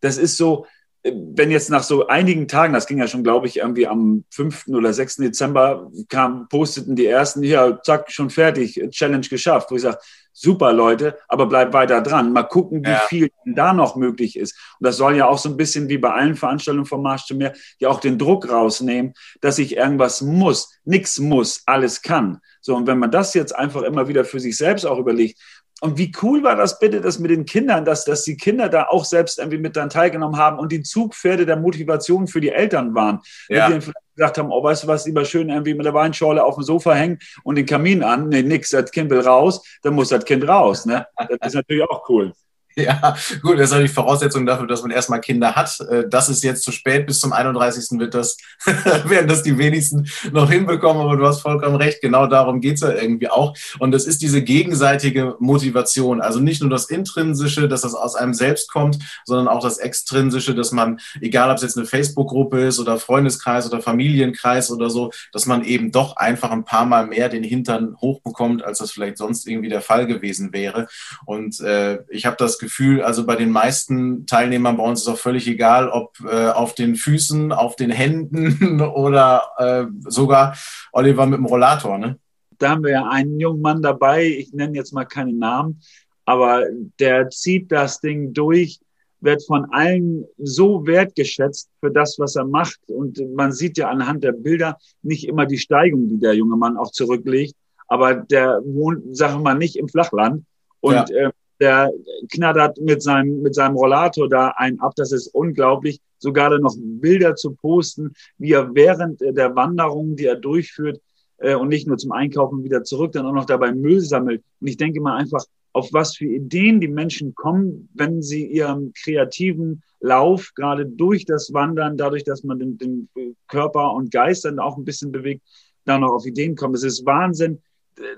Das 0.00 0.18
ist 0.18 0.36
so, 0.36 0.66
wenn 1.04 1.50
jetzt 1.50 1.68
nach 1.68 1.82
so 1.82 2.06
einigen 2.06 2.46
Tagen, 2.46 2.72
das 2.72 2.86
ging 2.86 2.98
ja 2.98 3.08
schon, 3.08 3.24
glaube 3.24 3.48
ich, 3.48 3.58
irgendwie 3.58 3.88
am 3.88 4.24
5. 4.30 4.68
oder 4.68 4.92
6. 4.92 5.16
Dezember, 5.16 5.90
kam, 6.08 6.48
posteten 6.48 6.94
die 6.94 7.06
ersten, 7.06 7.42
ja, 7.42 7.80
zack, 7.82 8.12
schon 8.12 8.30
fertig, 8.30 8.80
Challenge 8.90 9.26
geschafft. 9.26 9.70
Wo 9.70 9.76
ich 9.76 9.82
sage, 9.82 9.98
super 10.32 10.72
Leute, 10.72 11.18
aber 11.28 11.46
bleib 11.46 11.72
weiter 11.72 12.00
dran. 12.02 12.32
Mal 12.32 12.44
gucken, 12.44 12.84
wie 12.84 12.90
ja. 12.90 13.02
viel 13.08 13.30
da 13.44 13.72
noch 13.72 13.96
möglich 13.96 14.36
ist. 14.36 14.56
Und 14.78 14.86
das 14.86 14.96
soll 14.96 15.16
ja 15.16 15.26
auch 15.26 15.38
so 15.38 15.48
ein 15.48 15.56
bisschen 15.56 15.88
wie 15.88 15.98
bei 15.98 16.12
allen 16.12 16.36
Veranstaltungen 16.36 16.86
vom 16.86 17.02
Marsch 17.02 17.26
zu 17.26 17.34
Meer 17.34 17.52
ja 17.78 17.88
auch 17.88 18.00
den 18.00 18.18
Druck 18.18 18.48
rausnehmen, 18.48 19.14
dass 19.40 19.58
ich 19.58 19.76
irgendwas 19.76 20.20
muss. 20.20 20.72
Nichts 20.84 21.18
muss, 21.18 21.62
alles 21.66 22.02
kann. 22.02 22.40
So, 22.60 22.76
und 22.76 22.86
wenn 22.86 22.98
man 22.98 23.10
das 23.10 23.34
jetzt 23.34 23.54
einfach 23.54 23.82
immer 23.82 24.06
wieder 24.06 24.24
für 24.24 24.38
sich 24.38 24.56
selbst 24.56 24.86
auch 24.86 24.98
überlegt, 24.98 25.40
und 25.82 25.98
wie 25.98 26.12
cool 26.22 26.44
war 26.44 26.54
das 26.54 26.78
bitte, 26.78 27.00
dass 27.00 27.18
mit 27.18 27.32
den 27.32 27.44
Kindern, 27.44 27.84
dass, 27.84 28.04
dass 28.04 28.22
die 28.22 28.36
Kinder 28.36 28.68
da 28.68 28.84
auch 28.84 29.04
selbst 29.04 29.40
irgendwie 29.40 29.58
mit 29.58 29.74
dann 29.74 29.90
teilgenommen 29.90 30.38
haben 30.38 30.60
und 30.60 30.70
die 30.70 30.84
Zugpferde 30.84 31.44
der 31.44 31.56
Motivation 31.56 32.28
für 32.28 32.40
die 32.40 32.50
Eltern 32.50 32.94
waren. 32.94 33.20
Ja. 33.48 33.66
Die 33.66 33.80
dann 33.80 33.92
gesagt 34.14 34.38
haben, 34.38 34.52
oh, 34.52 34.62
weißt 34.62 34.84
du 34.84 34.86
was, 34.86 35.06
lieber 35.06 35.24
schön 35.24 35.48
irgendwie 35.48 35.74
mit 35.74 35.84
der 35.84 35.92
Weinschorle 35.92 36.44
auf 36.44 36.54
dem 36.54 36.62
Sofa 36.62 36.94
hängen 36.94 37.18
und 37.42 37.56
den 37.56 37.66
Kamin 37.66 38.04
an. 38.04 38.28
Nee, 38.28 38.44
nix, 38.44 38.70
das 38.70 38.92
Kind 38.92 39.10
will 39.10 39.22
raus, 39.22 39.60
dann 39.82 39.94
muss 39.94 40.10
das 40.10 40.24
Kind 40.24 40.46
raus. 40.46 40.86
Ne? 40.86 41.04
Das 41.16 41.48
ist 41.48 41.54
natürlich 41.54 41.82
auch 41.82 42.08
cool. 42.08 42.32
Ja, 42.82 43.16
gut, 43.42 43.58
das 43.58 43.66
ist 43.66 43.70
natürlich 43.72 43.92
Voraussetzung 43.92 44.46
dafür, 44.46 44.66
dass 44.66 44.82
man 44.82 44.90
erstmal 44.90 45.20
Kinder 45.20 45.54
hat. 45.54 45.78
Äh, 45.80 46.08
das 46.08 46.28
ist 46.28 46.42
jetzt 46.42 46.64
zu 46.64 46.72
spät, 46.72 47.06
bis 47.06 47.20
zum 47.20 47.32
31. 47.32 47.98
wird 47.98 48.14
das, 48.14 48.36
werden 49.04 49.28
das 49.28 49.42
die 49.42 49.58
wenigsten 49.58 50.08
noch 50.32 50.50
hinbekommen, 50.50 51.02
aber 51.02 51.16
du 51.16 51.26
hast 51.26 51.40
vollkommen 51.40 51.76
recht, 51.76 52.00
genau 52.00 52.26
darum 52.26 52.60
geht's 52.60 52.80
ja 52.80 52.92
irgendwie 52.92 53.28
auch. 53.28 53.54
Und 53.78 53.92
das 53.92 54.04
ist 54.04 54.22
diese 54.22 54.42
gegenseitige 54.42 55.36
Motivation. 55.38 56.20
Also 56.20 56.40
nicht 56.40 56.60
nur 56.60 56.70
das 56.70 56.86
Intrinsische, 56.86 57.68
dass 57.68 57.82
das 57.82 57.94
aus 57.94 58.14
einem 58.14 58.34
selbst 58.34 58.70
kommt, 58.70 58.98
sondern 59.24 59.48
auch 59.48 59.62
das 59.62 59.78
Extrinsische, 59.78 60.54
dass 60.54 60.72
man, 60.72 60.98
egal 61.20 61.50
ob 61.50 61.56
es 61.56 61.62
jetzt 61.62 61.76
eine 61.76 61.86
Facebook-Gruppe 61.86 62.60
ist 62.60 62.78
oder 62.78 62.98
Freundeskreis 62.98 63.66
oder 63.66 63.82
Familienkreis 63.82 64.70
oder 64.70 64.90
so, 64.90 65.10
dass 65.32 65.46
man 65.46 65.64
eben 65.64 65.92
doch 65.92 66.16
einfach 66.16 66.50
ein 66.50 66.64
paar 66.64 66.86
Mal 66.86 67.06
mehr 67.06 67.28
den 67.28 67.44
Hintern 67.44 67.96
hochbekommt, 68.00 68.64
als 68.64 68.78
das 68.78 68.92
vielleicht 68.92 69.18
sonst 69.18 69.46
irgendwie 69.46 69.68
der 69.68 69.82
Fall 69.82 70.06
gewesen 70.06 70.52
wäre. 70.52 70.88
Und 71.26 71.60
äh, 71.60 72.00
ich 72.08 72.26
habe 72.26 72.36
das 72.38 72.58
Gefühl, 72.62 73.02
also 73.02 73.26
bei 73.26 73.36
den 73.36 73.50
meisten 73.50 74.26
Teilnehmern 74.26 74.76
bei 74.78 74.84
uns 74.84 75.02
ist 75.02 75.08
auch 75.08 75.18
völlig 75.18 75.46
egal, 75.48 75.88
ob 75.88 76.18
äh, 76.24 76.48
auf 76.48 76.74
den 76.74 76.94
Füßen, 76.94 77.52
auf 77.52 77.76
den 77.76 77.90
Händen 77.90 78.80
oder 78.94 79.42
äh, 79.58 79.84
sogar 80.08 80.56
Oliver 80.92 81.26
mit 81.26 81.38
dem 81.38 81.46
Rollator. 81.46 81.98
Ne? 81.98 82.18
Da 82.58 82.70
haben 82.70 82.84
wir 82.84 82.92
ja 82.92 83.08
einen 83.08 83.38
jungen 83.40 83.60
Mann 83.60 83.82
dabei, 83.82 84.24
ich 84.24 84.52
nenne 84.52 84.76
jetzt 84.76 84.92
mal 84.92 85.04
keinen 85.04 85.38
Namen, 85.38 85.82
aber 86.24 86.64
der 86.98 87.28
zieht 87.30 87.72
das 87.72 88.00
Ding 88.00 88.32
durch, 88.32 88.80
wird 89.20 89.44
von 89.44 89.66
allen 89.72 90.24
so 90.38 90.86
wertgeschätzt 90.86 91.68
für 91.80 91.90
das, 91.90 92.16
was 92.18 92.36
er 92.36 92.44
macht. 92.44 92.78
Und 92.86 93.20
man 93.34 93.52
sieht 93.52 93.78
ja 93.78 93.88
anhand 93.88 94.24
der 94.24 94.32
Bilder 94.32 94.78
nicht 95.02 95.26
immer 95.26 95.46
die 95.46 95.58
Steigung, 95.58 96.08
die 96.08 96.18
der 96.18 96.34
junge 96.34 96.56
Mann 96.56 96.76
auch 96.76 96.90
zurücklegt. 96.90 97.54
Aber 97.88 98.14
der 98.14 98.60
wohnt, 98.64 99.16
sagen 99.16 99.38
wir 99.38 99.42
mal, 99.42 99.54
nicht 99.58 99.76
im 99.76 99.88
Flachland. 99.88 100.44
Und 100.80 100.94
ja. 100.94 101.28
äh, 101.28 101.30
der 101.62 101.92
knattert 102.32 102.80
mit 102.80 103.02
seinem, 103.02 103.40
mit 103.40 103.54
seinem 103.54 103.76
Rollator 103.76 104.28
da 104.28 104.52
ein 104.56 104.80
ab. 104.80 104.94
Das 104.96 105.12
ist 105.12 105.28
unglaublich. 105.28 106.00
Sogar 106.18 106.50
dann 106.50 106.62
noch 106.62 106.74
Bilder 106.76 107.36
zu 107.36 107.54
posten, 107.54 108.12
wie 108.36 108.52
er 108.52 108.74
während 108.74 109.20
der 109.20 109.54
Wanderung, 109.54 110.16
die 110.16 110.26
er 110.26 110.36
durchführt, 110.36 111.00
äh, 111.38 111.54
und 111.54 111.68
nicht 111.68 111.86
nur 111.86 111.98
zum 111.98 112.12
Einkaufen 112.12 112.64
wieder 112.64 112.82
zurück, 112.82 113.12
dann 113.12 113.26
auch 113.26 113.32
noch 113.32 113.44
dabei 113.44 113.72
Müll 113.72 114.00
sammelt. 114.00 114.42
Und 114.60 114.66
ich 114.66 114.76
denke 114.76 115.00
mal 115.00 115.16
einfach, 115.16 115.44
auf 115.72 115.92
was 115.92 116.16
für 116.16 116.26
Ideen 116.26 116.80
die 116.80 116.88
Menschen 116.88 117.34
kommen, 117.34 117.88
wenn 117.94 118.22
sie 118.22 118.44
ihren 118.44 118.92
kreativen 118.92 119.82
Lauf 120.00 120.52
gerade 120.54 120.84
durch 120.84 121.24
das 121.24 121.52
Wandern, 121.52 121.96
dadurch, 121.96 122.24
dass 122.24 122.42
man 122.42 122.58
den, 122.58 122.76
den 122.76 123.08
Körper 123.48 123.94
und 123.94 124.10
Geist 124.10 124.44
dann 124.44 124.58
auch 124.58 124.76
ein 124.76 124.84
bisschen 124.84 125.12
bewegt, 125.12 125.42
da 125.84 125.98
noch 125.98 126.10
auf 126.10 126.26
Ideen 126.26 126.56
kommen. 126.56 126.74
Es 126.74 126.82
ist 126.82 127.06
Wahnsinn, 127.06 127.62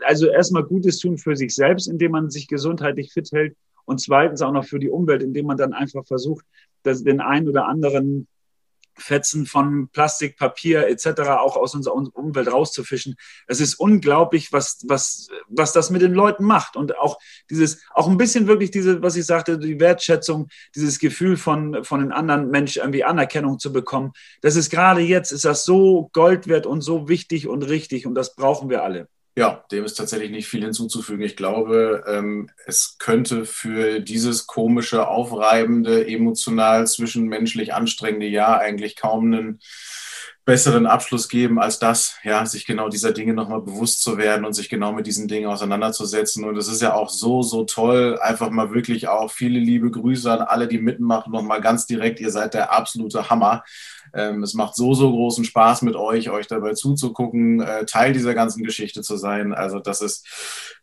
also 0.05 0.27
erstmal 0.27 0.65
Gutes 0.65 0.99
tun 0.99 1.19
für 1.19 1.37
sich 1.37 1.55
selbst, 1.55 1.89
indem 1.89 2.13
man 2.13 2.31
sich 2.31 2.49
gesundheitlich 2.49 3.13
fit 3.13 3.31
hält 3.33 3.57
und 3.85 4.01
zweitens 4.01 4.43
auch 4.43 4.53
noch 4.53 4.65
für 4.65 4.79
die 4.79 4.91
Umwelt, 4.91 5.23
indem 5.23 5.47
man 5.47 5.57
dann 5.57 5.73
einfach 5.73 6.07
versucht, 6.07 6.45
dass 6.83 7.03
den 7.03 7.21
einen 7.21 7.49
oder 7.49 7.67
anderen 7.67 8.29
Fetzen 8.97 9.47
von 9.47 9.89
Plastik, 9.89 10.37
Papier 10.37 10.87
etc. 10.87 11.23
auch 11.23 11.57
aus 11.57 11.75
unserer 11.75 11.95
Umwelt 11.95 12.51
rauszufischen. 12.51 13.17
Es 13.47 13.61
ist 13.61 13.75
unglaublich, 13.75 14.53
was, 14.53 14.85
was, 14.87 15.29
was 15.49 15.73
das 15.73 15.91
mit 15.91 16.03
den 16.03 16.15
Leuten 16.15 16.45
macht. 16.45 16.77
Und 16.77 16.97
auch 16.99 17.19
dieses, 17.51 17.83
auch 17.93 18.09
ein 18.09 18.17
bisschen 18.17 18.47
wirklich 18.47 18.71
diese, 18.71 19.03
was 19.03 19.17
ich 19.17 19.27
sagte, 19.27 19.59
die 19.59 19.81
Wertschätzung, 19.81 20.49
dieses 20.75 20.99
Gefühl 20.99 21.37
von, 21.37 21.85
von 21.85 22.01
den 22.01 22.13
anderen 22.13 22.51
Menschen 22.51 22.83
irgendwie 22.83 23.05
Anerkennung 23.05 23.59
zu 23.59 23.73
bekommen. 23.73 24.13
Das 24.43 24.57
ist 24.57 24.71
gerade 24.71 25.01
jetzt, 25.01 25.33
ist 25.33 25.45
das 25.45 25.65
so 25.65 26.11
Gold 26.13 26.47
wert 26.47 26.67
und 26.67 26.83
so 26.83 27.09
wichtig 27.09 27.49
und 27.49 27.65
richtig 27.65 28.07
und 28.07 28.15
das 28.15 28.35
brauchen 28.35 28.71
wir 28.71 28.85
alle. 28.85 29.09
Ja, 29.37 29.65
dem 29.73 29.85
ist 29.85 29.95
tatsächlich 29.95 30.31
nicht 30.31 30.47
viel 30.47 30.63
hinzuzufügen. 30.63 31.25
Ich 31.25 31.35
glaube, 31.37 32.05
ähm, 32.07 32.51
es 32.67 32.99
könnte 32.99 33.45
für 33.45 33.99
dieses 33.99 34.47
komische, 34.47 35.09
aufreibende, 35.09 36.07
emotional, 36.07 36.87
zwischenmenschlich 36.87 37.75
anstrengende 37.75 38.27
Jahr 38.27 38.61
eigentlich 38.61 38.95
kaum 38.95 39.33
einen 39.33 39.61
besseren 40.45 40.87
Abschluss 40.87 41.29
geben 41.29 41.59
als 41.59 41.79
das, 41.79 42.17
ja, 42.23 42.45
sich 42.45 42.67
genau 42.67 42.91
dieser 42.91 43.13
Dinge 43.13 43.33
nochmal 43.33 43.63
bewusst 43.63 44.03
zu 44.03 44.19
werden 44.19 44.45
und 44.45 44.53
sich 44.53 44.69
genau 44.69 44.93
mit 44.93 45.07
diesen 45.07 45.27
Dingen 45.27 45.49
auseinanderzusetzen. 45.49 46.45
Und 46.45 46.59
es 46.59 46.69
ist 46.69 46.83
ja 46.83 46.95
auch 46.95 47.09
so, 47.09 47.41
so 47.41 47.65
toll. 47.65 48.19
Einfach 48.21 48.51
mal 48.51 48.73
wirklich 48.75 49.09
auch 49.09 49.31
viele 49.31 49.59
liebe 49.59 49.91
Grüße 49.91 50.31
an 50.31 50.43
alle, 50.43 50.69
die 50.69 50.79
mitmachen. 50.79 51.33
Nochmal 51.33 51.63
ganz 51.63 51.87
direkt, 51.87 52.21
ihr 52.21 52.31
seid 52.31 52.53
der 52.53 52.73
absolute 52.73 53.31
Hammer. 53.31 53.65
Ähm, 54.13 54.43
es 54.43 54.53
macht 54.53 54.77
so, 54.77 54.93
so 54.93 55.11
großen 55.11 55.47
Spaß 55.47 55.81
mit 55.81 55.97
euch, 55.97 56.29
euch 56.29 56.47
dabei 56.47 56.75
zuzugucken, 56.75 57.61
äh, 57.61 57.87
Teil 57.87 58.13
dieser 58.13 58.35
ganzen 58.35 58.63
Geschichte 58.63 59.01
zu 59.01 59.17
sein. 59.17 59.55
Also 59.55 59.81
das 59.81 60.03
ist 60.03 60.27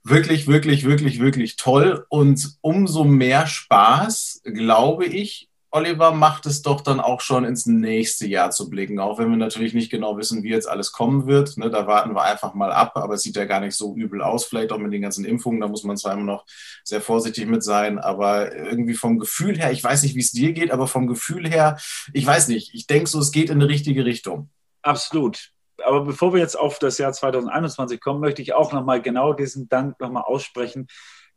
wirklich, 0.03 0.47
wirklich, 0.47 0.85
wirklich, 0.85 1.19
wirklich 1.19 1.55
toll. 1.55 2.05
Und 2.09 2.57
umso 2.61 3.03
mehr 3.03 3.45
Spaß, 3.45 4.41
glaube 4.43 5.05
ich, 5.05 5.50
Oliver, 5.73 6.11
macht 6.11 6.45
es 6.45 6.61
doch 6.61 6.81
dann 6.81 6.99
auch 6.99 7.21
schon 7.21 7.45
ins 7.45 7.65
nächste 7.65 8.27
Jahr 8.27 8.51
zu 8.51 8.69
blicken, 8.69 8.99
auch 8.99 9.17
wenn 9.17 9.29
wir 9.29 9.37
natürlich 9.37 9.73
nicht 9.73 9.89
genau 9.89 10.17
wissen, 10.17 10.43
wie 10.43 10.49
jetzt 10.49 10.67
alles 10.67 10.91
kommen 10.91 11.27
wird. 11.27 11.55
Ne, 11.55 11.69
da 11.69 11.87
warten 11.87 12.13
wir 12.13 12.23
einfach 12.23 12.53
mal 12.53 12.73
ab, 12.73 12.91
aber 12.95 13.13
es 13.13 13.21
sieht 13.21 13.37
ja 13.37 13.45
gar 13.45 13.61
nicht 13.61 13.75
so 13.75 13.95
übel 13.95 14.21
aus, 14.21 14.43
vielleicht 14.43 14.73
auch 14.73 14.77
mit 14.77 14.91
den 14.91 15.01
ganzen 15.01 15.23
Impfungen. 15.23 15.61
Da 15.61 15.69
muss 15.69 15.85
man 15.85 15.95
zwar 15.95 16.13
immer 16.13 16.23
noch 16.23 16.45
sehr 16.83 16.99
vorsichtig 16.99 17.47
mit 17.47 17.63
sein, 17.63 17.99
aber 17.99 18.53
irgendwie 18.53 18.95
vom 18.95 19.17
Gefühl 19.17 19.57
her, 19.57 19.71
ich 19.71 19.81
weiß 19.81 20.03
nicht, 20.03 20.15
wie 20.15 20.19
es 20.19 20.33
dir 20.33 20.51
geht, 20.51 20.71
aber 20.71 20.87
vom 20.87 21.07
Gefühl 21.07 21.47
her, 21.49 21.77
ich 22.11 22.25
weiß 22.25 22.49
nicht, 22.49 22.73
ich 22.73 22.85
denke 22.85 23.09
so, 23.09 23.19
es 23.19 23.31
geht 23.31 23.49
in 23.49 23.61
eine 23.61 23.69
richtige 23.69 24.03
Richtung. 24.03 24.49
Absolut. 24.81 25.51
Aber 25.85 26.03
bevor 26.03 26.33
wir 26.33 26.41
jetzt 26.41 26.59
auf 26.59 26.79
das 26.79 26.97
Jahr 26.97 27.13
2021 27.13 28.01
kommen, 28.01 28.19
möchte 28.19 28.41
ich 28.41 28.53
auch 28.53 28.73
nochmal 28.73 29.01
genau 29.01 29.31
diesen 29.31 29.69
Dank 29.69 29.99
nochmal 30.01 30.23
aussprechen. 30.23 30.87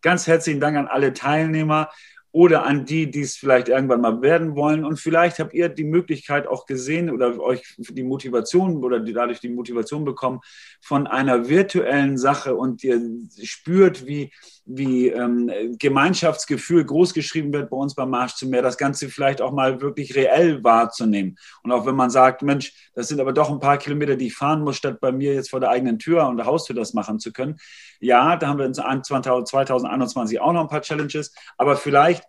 Ganz 0.02 0.26
herzlichen 0.26 0.60
Dank 0.60 0.76
an 0.76 0.88
alle 0.88 1.12
Teilnehmer 1.12 1.88
oder 2.34 2.66
an 2.66 2.84
die, 2.84 3.08
die 3.08 3.20
es 3.20 3.36
vielleicht 3.36 3.68
irgendwann 3.68 4.00
mal 4.00 4.20
werden 4.20 4.56
wollen. 4.56 4.84
Und 4.84 4.98
vielleicht 4.98 5.38
habt 5.38 5.54
ihr 5.54 5.68
die 5.68 5.84
Möglichkeit 5.84 6.48
auch 6.48 6.66
gesehen 6.66 7.08
oder 7.08 7.38
euch 7.38 7.62
die 7.78 8.02
Motivation 8.02 8.82
oder 8.82 8.98
die, 8.98 9.12
dadurch 9.12 9.38
die 9.38 9.50
Motivation 9.50 10.04
bekommen 10.04 10.40
von 10.80 11.06
einer 11.06 11.48
virtuellen 11.48 12.18
Sache 12.18 12.56
und 12.56 12.82
ihr 12.82 13.00
spürt, 13.40 14.08
wie, 14.08 14.32
wie 14.64 15.10
ähm, 15.10 15.48
Gemeinschaftsgefühl 15.78 16.84
großgeschrieben 16.84 17.52
wird 17.52 17.70
bei 17.70 17.76
uns 17.76 17.94
beim 17.94 18.10
Marsch 18.10 18.34
zu 18.34 18.48
mehr, 18.48 18.62
das 18.62 18.78
Ganze 18.78 19.08
vielleicht 19.10 19.40
auch 19.40 19.52
mal 19.52 19.80
wirklich 19.80 20.16
reell 20.16 20.64
wahrzunehmen. 20.64 21.36
Und 21.62 21.70
auch 21.70 21.86
wenn 21.86 21.94
man 21.94 22.10
sagt, 22.10 22.42
Mensch, 22.42 22.90
das 22.96 23.06
sind 23.06 23.20
aber 23.20 23.32
doch 23.32 23.48
ein 23.48 23.60
paar 23.60 23.78
Kilometer, 23.78 24.16
die 24.16 24.26
ich 24.26 24.34
fahren 24.34 24.62
muss, 24.62 24.76
statt 24.76 24.98
bei 25.00 25.12
mir 25.12 25.34
jetzt 25.34 25.50
vor 25.50 25.60
der 25.60 25.70
eigenen 25.70 26.00
Tür 26.00 26.26
und 26.26 26.38
der 26.38 26.46
Haustür 26.46 26.74
das 26.74 26.94
machen 26.94 27.20
zu 27.20 27.32
können. 27.32 27.58
Ja, 28.00 28.36
da 28.36 28.48
haben 28.48 28.58
wir 28.58 28.66
in 28.66 28.74
2021 28.74 30.40
auch 30.40 30.52
noch 30.52 30.62
ein 30.62 30.68
paar 30.68 30.82
Challenges, 30.82 31.32
aber 31.56 31.76
vielleicht 31.76 32.23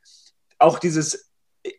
auch 0.60 0.80
dieses 0.80 1.32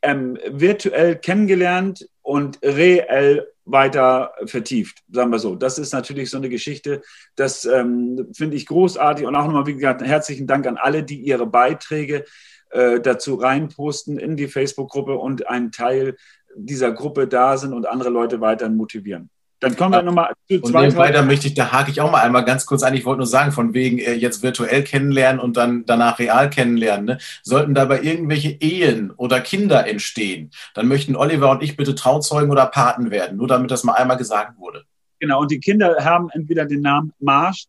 ähm, 0.02 0.38
virtuell 0.48 1.16
kennengelernt 1.16 2.08
und 2.22 2.58
reell 2.62 3.46
weiter 3.64 4.32
vertieft, 4.46 5.02
sagen 5.10 5.30
wir 5.30 5.38
so. 5.38 5.56
Das 5.56 5.78
ist 5.78 5.92
natürlich 5.92 6.30
so 6.30 6.36
eine 6.36 6.48
Geschichte, 6.48 7.02
das 7.34 7.64
ähm, 7.64 8.28
finde 8.32 8.56
ich 8.56 8.66
großartig 8.66 9.26
und 9.26 9.34
auch 9.34 9.46
nochmal, 9.46 9.66
wie 9.66 9.74
gesagt, 9.74 10.02
herzlichen 10.02 10.46
Dank 10.46 10.66
an 10.66 10.76
alle, 10.76 11.02
die 11.02 11.20
ihre 11.20 11.46
Beiträge 11.46 12.24
äh, 12.70 13.00
dazu 13.00 13.34
reinposten 13.34 14.18
in 14.18 14.36
die 14.36 14.48
Facebook-Gruppe 14.48 15.16
und 15.16 15.48
ein 15.48 15.72
Teil 15.72 16.16
dieser 16.54 16.92
Gruppe 16.92 17.26
da 17.28 17.56
sind 17.56 17.72
und 17.72 17.86
andere 17.86 18.10
Leute 18.10 18.40
weiterhin 18.40 18.76
motivieren. 18.76 19.30
Dann 19.66 19.76
kommen 19.76 19.94
wir 19.94 20.02
nochmal 20.02 20.32
zu 20.48 20.60
Und 20.60 20.74
nebenbei, 20.76 21.10
da 21.10 21.22
möchte 21.22 21.48
ich, 21.48 21.54
da 21.54 21.72
hake 21.72 21.90
ich 21.90 22.00
auch 22.00 22.12
mal 22.12 22.22
einmal 22.22 22.44
ganz 22.44 22.66
kurz 22.66 22.84
ein. 22.84 22.94
Ich 22.94 23.04
wollte 23.04 23.18
nur 23.18 23.26
sagen, 23.26 23.50
von 23.50 23.74
wegen 23.74 23.98
äh, 23.98 24.12
jetzt 24.12 24.44
virtuell 24.44 24.84
kennenlernen 24.84 25.40
und 25.40 25.56
dann 25.56 25.84
danach 25.86 26.20
real 26.20 26.48
kennenlernen. 26.50 27.04
Ne? 27.04 27.18
Sollten 27.42 27.74
dabei 27.74 28.00
irgendwelche 28.00 28.50
Ehen 28.50 29.10
oder 29.10 29.40
Kinder 29.40 29.88
entstehen, 29.88 30.52
dann 30.74 30.86
möchten 30.86 31.16
Oliver 31.16 31.50
und 31.50 31.64
ich 31.64 31.76
bitte 31.76 31.96
Trauzeugen 31.96 32.52
oder 32.52 32.66
Paten 32.66 33.10
werden. 33.10 33.38
Nur 33.38 33.48
damit 33.48 33.72
das 33.72 33.82
mal 33.82 33.94
einmal 33.94 34.16
gesagt 34.16 34.56
wurde. 34.56 34.84
Genau, 35.18 35.40
und 35.40 35.50
die 35.50 35.58
Kinder 35.58 35.96
haben 36.04 36.28
entweder 36.32 36.64
den 36.64 36.82
Namen 36.82 37.12
Marsch 37.18 37.64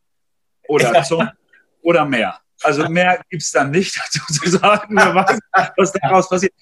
oder 0.67 1.01
Zum 1.01 1.27
oder 1.81 2.05
mehr. 2.05 2.39
Also 2.61 2.87
mehr 2.89 3.19
gibt 3.27 3.41
es 3.41 3.51
dann 3.51 3.71
nicht 3.71 3.99
sozusagen. 4.11 4.95
Wer 4.95 5.15
weiß, 5.15 5.39
was 5.77 5.91
daraus 5.93 6.29
passiert. 6.29 6.53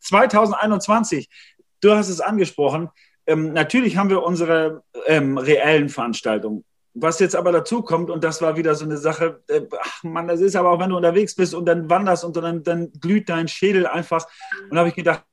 2021, 0.00 1.28
du 1.80 1.94
hast 1.94 2.08
es 2.08 2.20
angesprochen, 2.20 2.88
ähm, 3.26 3.52
natürlich 3.52 3.96
haben 3.96 4.10
wir 4.10 4.22
unsere 4.22 4.82
ähm, 5.06 5.38
reellen 5.38 5.88
Veranstaltungen. 5.88 6.64
Was 6.94 7.20
jetzt 7.20 7.34
aber 7.34 7.52
dazu 7.52 7.82
kommt, 7.82 8.10
und 8.10 8.22
das 8.22 8.42
war 8.42 8.56
wieder 8.56 8.74
so 8.74 8.84
eine 8.84 8.98
Sache, 8.98 9.42
äh, 9.48 9.62
ach 9.80 10.02
man, 10.02 10.28
das 10.28 10.40
ist 10.40 10.56
aber 10.56 10.70
auch, 10.70 10.80
wenn 10.80 10.90
du 10.90 10.96
unterwegs 10.96 11.34
bist 11.34 11.54
und 11.54 11.64
dann 11.64 11.88
wanderst 11.88 12.24
und 12.24 12.36
dann, 12.36 12.62
dann 12.62 12.92
glüht 13.00 13.28
dein 13.28 13.48
Schädel 13.48 13.86
einfach. 13.86 14.26
Und 14.64 14.72
da 14.72 14.78
habe 14.78 14.90
ich 14.90 14.94
gedacht, 14.94 15.24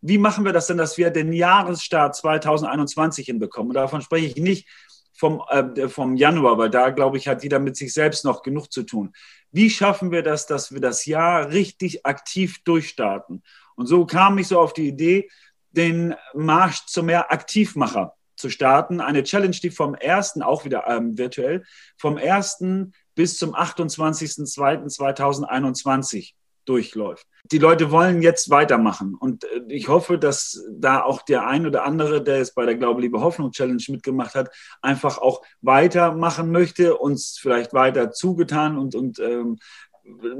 wie 0.00 0.18
machen 0.18 0.44
wir 0.44 0.52
das 0.52 0.66
denn, 0.66 0.78
dass 0.78 0.98
wir 0.98 1.10
den 1.10 1.32
Jahresstart 1.32 2.16
2021 2.16 3.26
hinbekommen? 3.26 3.70
Und 3.70 3.74
davon 3.74 4.00
spreche 4.00 4.26
ich 4.26 4.36
nicht 4.36 4.68
vom, 5.12 5.42
äh, 5.50 5.88
vom 5.88 6.16
Januar, 6.16 6.58
weil 6.58 6.70
da, 6.70 6.90
glaube 6.90 7.18
ich, 7.18 7.28
hat 7.28 7.42
jeder 7.42 7.58
mit 7.58 7.76
sich 7.76 7.92
selbst 7.92 8.24
noch 8.24 8.42
genug 8.42 8.72
zu 8.72 8.82
tun. 8.82 9.12
Wie 9.50 9.68
schaffen 9.68 10.10
wir 10.10 10.22
das, 10.22 10.46
dass 10.46 10.72
wir 10.72 10.80
das 10.80 11.04
Jahr 11.04 11.50
richtig 11.50 12.06
aktiv 12.06 12.62
durchstarten? 12.64 13.42
Und 13.74 13.86
so 13.86 14.06
kam 14.06 14.38
ich 14.38 14.48
so 14.48 14.58
auf 14.58 14.72
die 14.72 14.88
Idee, 14.88 15.28
den 15.72 16.14
Marsch 16.34 16.86
zum 16.86 17.06
mehr 17.06 17.32
Aktivmacher 17.32 18.14
zu 18.36 18.50
starten. 18.50 19.00
Eine 19.00 19.24
Challenge, 19.24 19.56
die 19.56 19.70
vom 19.70 19.96
1., 20.00 20.40
auch 20.42 20.64
wieder 20.64 20.86
ähm, 20.86 21.18
virtuell, 21.18 21.64
vom 21.96 22.16
1. 22.16 22.64
bis 23.14 23.38
zum 23.38 23.54
28.02.2021 23.54 26.34
durchläuft. 26.64 27.26
Die 27.50 27.58
Leute 27.58 27.90
wollen 27.90 28.22
jetzt 28.22 28.48
weitermachen 28.50 29.16
und 29.18 29.42
äh, 29.44 29.62
ich 29.68 29.88
hoffe, 29.88 30.16
dass 30.18 30.64
da 30.70 31.02
auch 31.02 31.22
der 31.22 31.44
ein 31.46 31.66
oder 31.66 31.84
andere, 31.84 32.22
der 32.22 32.38
jetzt 32.38 32.54
bei 32.54 32.64
der 32.64 32.76
Glaube, 32.76 33.00
Liebe, 33.00 33.20
Hoffnung 33.20 33.50
Challenge 33.50 33.82
mitgemacht 33.88 34.36
hat, 34.36 34.54
einfach 34.80 35.18
auch 35.18 35.42
weitermachen 35.60 36.52
möchte, 36.52 36.96
uns 36.96 37.36
vielleicht 37.40 37.72
weiter 37.72 38.12
zugetan 38.12 38.78
und, 38.78 38.94
und 38.94 39.18
ähm, 39.18 39.58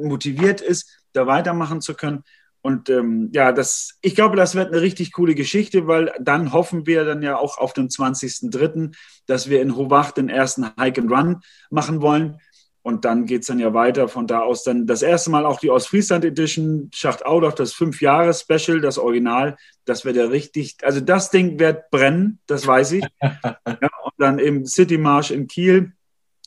motiviert 0.01 0.61
ist, 0.61 1.03
da 1.13 1.27
weitermachen 1.27 1.81
zu 1.81 1.95
können. 1.95 2.23
Und 2.63 2.89
ähm, 2.89 3.31
ja, 3.33 3.51
das, 3.51 3.99
ich 4.03 4.15
glaube, 4.15 4.37
das 4.37 4.55
wird 4.55 4.69
eine 4.69 4.81
richtig 4.81 5.13
coole 5.13 5.35
Geschichte, 5.35 5.89
weil 5.89 6.13
dann 6.21 6.53
hoffen 6.53 6.87
wir 6.87 7.05
dann 7.05 7.21
ja 7.21 7.37
auch 7.37 7.59
auf 7.59 7.73
den 7.73 7.89
20.03., 7.89 8.95
dass 9.27 9.51
wir 9.51 9.61
in 9.61 9.77
Hovach 9.77 10.13
den 10.13 10.29
ersten 10.29 10.71
Hike 10.79 11.01
and 11.01 11.11
Run 11.11 11.41
machen 11.71 12.01
wollen. 12.01 12.39
Und 12.83 13.05
dann 13.05 13.27
geht 13.27 13.43
es 13.43 13.49
dann 13.49 13.59
ja 13.59 13.75
weiter. 13.75 14.09
Von 14.09 14.27
da 14.27 14.41
aus 14.41 14.63
dann 14.65 14.87
das 14.87 15.03
erste 15.03 15.31
Mal 15.31 15.45
auch 15.45 15.59
die 15.59 15.71
Ostfriesland 15.71 16.25
Edition, 16.25 16.89
Schacht 16.93 17.27
Audorf, 17.27 17.55
das 17.55 17.73
Fünf-Jahres-Special, 17.73 18.81
das 18.81 18.99
Original. 18.99 19.57
Das 19.85 20.05
wird 20.05 20.17
ja 20.17 20.27
richtig, 20.27 20.77
also 20.83 21.01
das 21.01 21.31
Ding 21.31 21.59
wird 21.59 21.91
brennen, 21.91 22.41
das 22.47 22.67
weiß 22.67 22.93
ich. 22.93 23.05
ja, 23.23 23.59
und 23.67 24.13
dann 24.19 24.39
eben 24.39 24.67
City 24.67 24.99
Marsch 24.99 25.33
in 25.33 25.47
Kiel, 25.47 25.93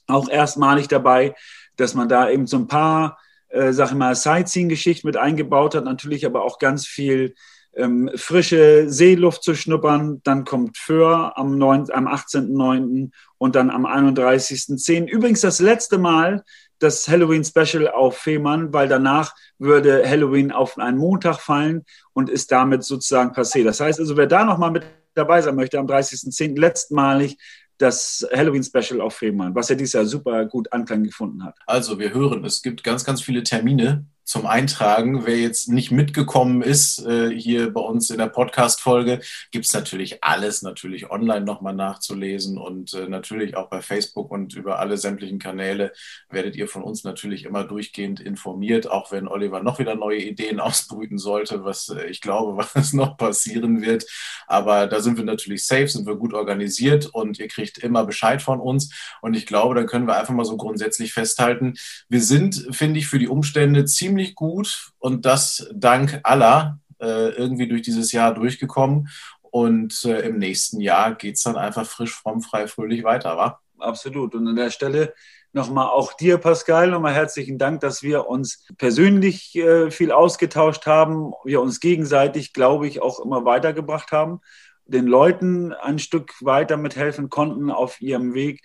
auch 0.07 0.29
erstmalig 0.29 0.88
dabei, 0.88 1.36
dass 1.77 1.93
man 1.93 2.07
da 2.07 2.29
eben 2.29 2.48
so 2.48 2.57
ein 2.57 2.67
paar 2.67 3.17
äh, 3.50 3.74
sag 3.74 3.90
ich 3.90 3.96
mal, 3.96 4.16
Sightseeing-Geschichte 4.16 5.08
mit 5.08 5.18
eingebaut 5.18 5.75
hat, 5.75 5.86
natürlich 5.86 6.25
aber 6.25 6.44
auch 6.44 6.60
ganz 6.60 6.86
viel 6.86 7.36
ähm, 7.75 8.10
frische 8.16 8.90
Seeluft 8.90 9.44
zu 9.44 9.56
schnuppern. 9.56 10.22
Dann 10.24 10.46
kommt 10.46 10.78
Föhr 10.78 11.38
am, 11.38 11.62
am 11.62 12.08
18.09. 12.08 13.12
und 13.38 13.56
dann 13.56 13.70
am 13.70 13.86
31.10. 13.86 15.08
Übrigens 15.08 15.42
das 15.42 15.60
letzte 15.60 15.98
Mal 15.98 16.44
das 16.80 17.08
Halloween-Special 17.08 17.88
auf 17.90 18.18
Fehmarn, 18.18 18.74
weil 18.74 18.88
danach 18.88 19.34
würde 19.58 20.08
Halloween 20.08 20.52
auf 20.52 20.78
einen 20.78 20.98
Montag 20.98 21.40
fallen 21.40 21.86
und 22.14 22.30
ist 22.30 22.52
damit 22.52 22.84
sozusagen 22.84 23.32
passé. 23.32 23.64
Das 23.64 23.80
heißt 23.80 24.00
also, 24.00 24.18
wer 24.18 24.28
da 24.28 24.44
nochmal 24.44 24.72
mit 24.72 24.84
dabei 25.14 25.42
sein 25.42 25.56
möchte, 25.56 25.80
am 25.80 25.88
30.10. 25.88 26.60
letztmalig 26.60 27.38
das 27.77 28.27
Halloween-Special 28.34 29.01
auf 29.01 29.15
Fehmarn, 29.15 29.53
was 29.55 29.70
ja 29.70 29.75
dieses 29.75 29.94
Jahr 29.94 30.05
super 30.05 30.46
gut 30.46 30.72
Anklang 30.72 31.03
gefunden 31.03 31.44
hat. 31.44 31.58
Also 31.67 32.00
wir 32.00 32.13
hören, 32.13 32.44
es 32.46 32.62
gibt 32.62 32.84
ganz, 32.84 33.03
ganz 33.03 33.22
viele 33.22 33.44
Termine 33.44 34.05
zum 34.25 34.48
Eintragen. 34.48 35.25
Wer 35.25 35.38
jetzt 35.38 35.70
nicht 35.70 35.91
mitgekommen 35.91 36.62
ist, 36.62 37.05
äh, 37.05 37.29
hier 37.29 37.72
bei 37.72 37.79
uns 37.79 38.10
in 38.10 38.17
der 38.17 38.27
Podcast-Folge, 38.27 39.22
gibt 39.51 39.65
es 39.65 39.74
natürlich 39.74 40.24
alles 40.24 40.63
natürlich 40.63 41.12
online 41.12 41.46
nochmal 41.46 41.75
nachzulesen 41.75 42.58
und 42.58 42.94
äh, 42.96 43.08
natürlich 43.08 43.55
auch 43.55 43.70
bei 43.70 43.82
Facebook 43.82 44.32
und 44.32 44.55
über 44.55 44.79
alle 44.79 44.98
sämtlichen 44.98 45.38
Kanäle 45.38 45.94
werdet 46.29 46.55
ihr 46.55 46.67
von 46.67 46.82
uns 46.82 47.03
natürlich 47.03 47.46
immer 47.46 47.63
durchgehend 47.63 48.20
informiert, 48.20 48.89
auch 48.89 49.12
wenn 49.12 49.27
Oliver 49.27 49.62
noch 49.62 49.77
wieder 49.77 49.96
neue 49.96 50.20
Ideen 50.20 50.60
ausbrüten 50.65 51.20
sollte, 51.20 51.63
was 51.63 51.89
äh, 51.89 52.08
ich 52.08 52.20
glaube, 52.20 52.65
was 52.74 52.94
noch 52.94 53.17
passieren 53.17 53.84
wird. 53.84 54.05
Aber 54.48 54.88
da 54.88 55.01
sind 55.01 55.17
wir 55.17 55.24
natürlich 55.24 55.65
safe, 55.65 55.88
sind 55.88 56.08
wir 56.08 56.15
gut 56.15 56.34
organisiert 56.34 57.05
und 57.05 57.38
ihr 57.38 57.48
kriegt 57.48 57.77
immer 57.77 58.05
Bescheid 58.05 58.41
von 58.41 58.60
uns. 58.60 58.91
Und 59.22 59.36
ich 59.36 59.46
glaube, 59.46 59.75
dann 59.75 59.86
können 59.86 60.08
wir 60.08 60.17
einfach 60.17 60.34
mal 60.34 60.46
so 60.46 60.58
grundsätzlich 60.58 61.13
festhalten, 61.13 61.75
wir 62.10 62.22
sind, 62.22 62.67
finde 62.72 63.00
ich, 63.00 63.08
für 63.08 63.20
die 63.20 63.27
Umstände 63.27 63.86
ziemlich 63.86 64.14
ziemlich 64.15 64.36
gut 64.36 64.93
und 65.00 65.25
das 65.25 65.69
dank 65.74 66.22
aller 66.24 66.79
äh, 67.01 67.29
irgendwie 67.31 67.67
durch 67.67 67.81
dieses 67.81 68.13
Jahr 68.13 68.34
durchgekommen. 68.34 69.10
Und 69.41 70.05
äh, 70.05 70.22
im 70.22 70.38
nächsten 70.38 70.79
Jahr 70.79 71.15
geht 71.15 71.36
es 71.36 71.43
dann 71.43 71.57
einfach 71.57 71.86
frisch, 71.86 72.13
fromm, 72.13 72.41
frei, 72.41 72.67
fröhlich 72.67 73.03
weiter, 73.03 73.38
wa? 73.38 73.60
Absolut. 73.77 74.34
Und 74.36 74.48
an 74.48 74.55
der 74.55 74.69
Stelle 74.69 75.13
nochmal 75.51 75.88
auch 75.88 76.13
dir, 76.13 76.38
Pascal, 76.38 76.91
nochmal 76.91 77.13
herzlichen 77.13 77.57
Dank, 77.57 77.81
dass 77.81 78.03
wir 78.03 78.27
uns 78.27 78.65
persönlich 78.77 79.53
äh, 79.55 79.91
viel 79.91 80.13
ausgetauscht 80.13 80.86
haben, 80.86 81.34
wir 81.43 81.62
uns 81.62 81.81
gegenseitig, 81.81 82.53
glaube 82.53 82.88
ich, 82.88 83.01
auch 83.01 83.19
immer 83.19 83.43
weitergebracht 83.43 84.13
haben 84.13 84.39
den 84.88 85.07
Leuten 85.07 85.74
ein 85.74 86.00
Stück 86.00 86.34
weiter 86.41 86.77
mithelfen 86.77 87.29
konnten 87.29 87.72
auf 87.72 88.01
ihrem 88.01 88.34
Weg 88.34 88.62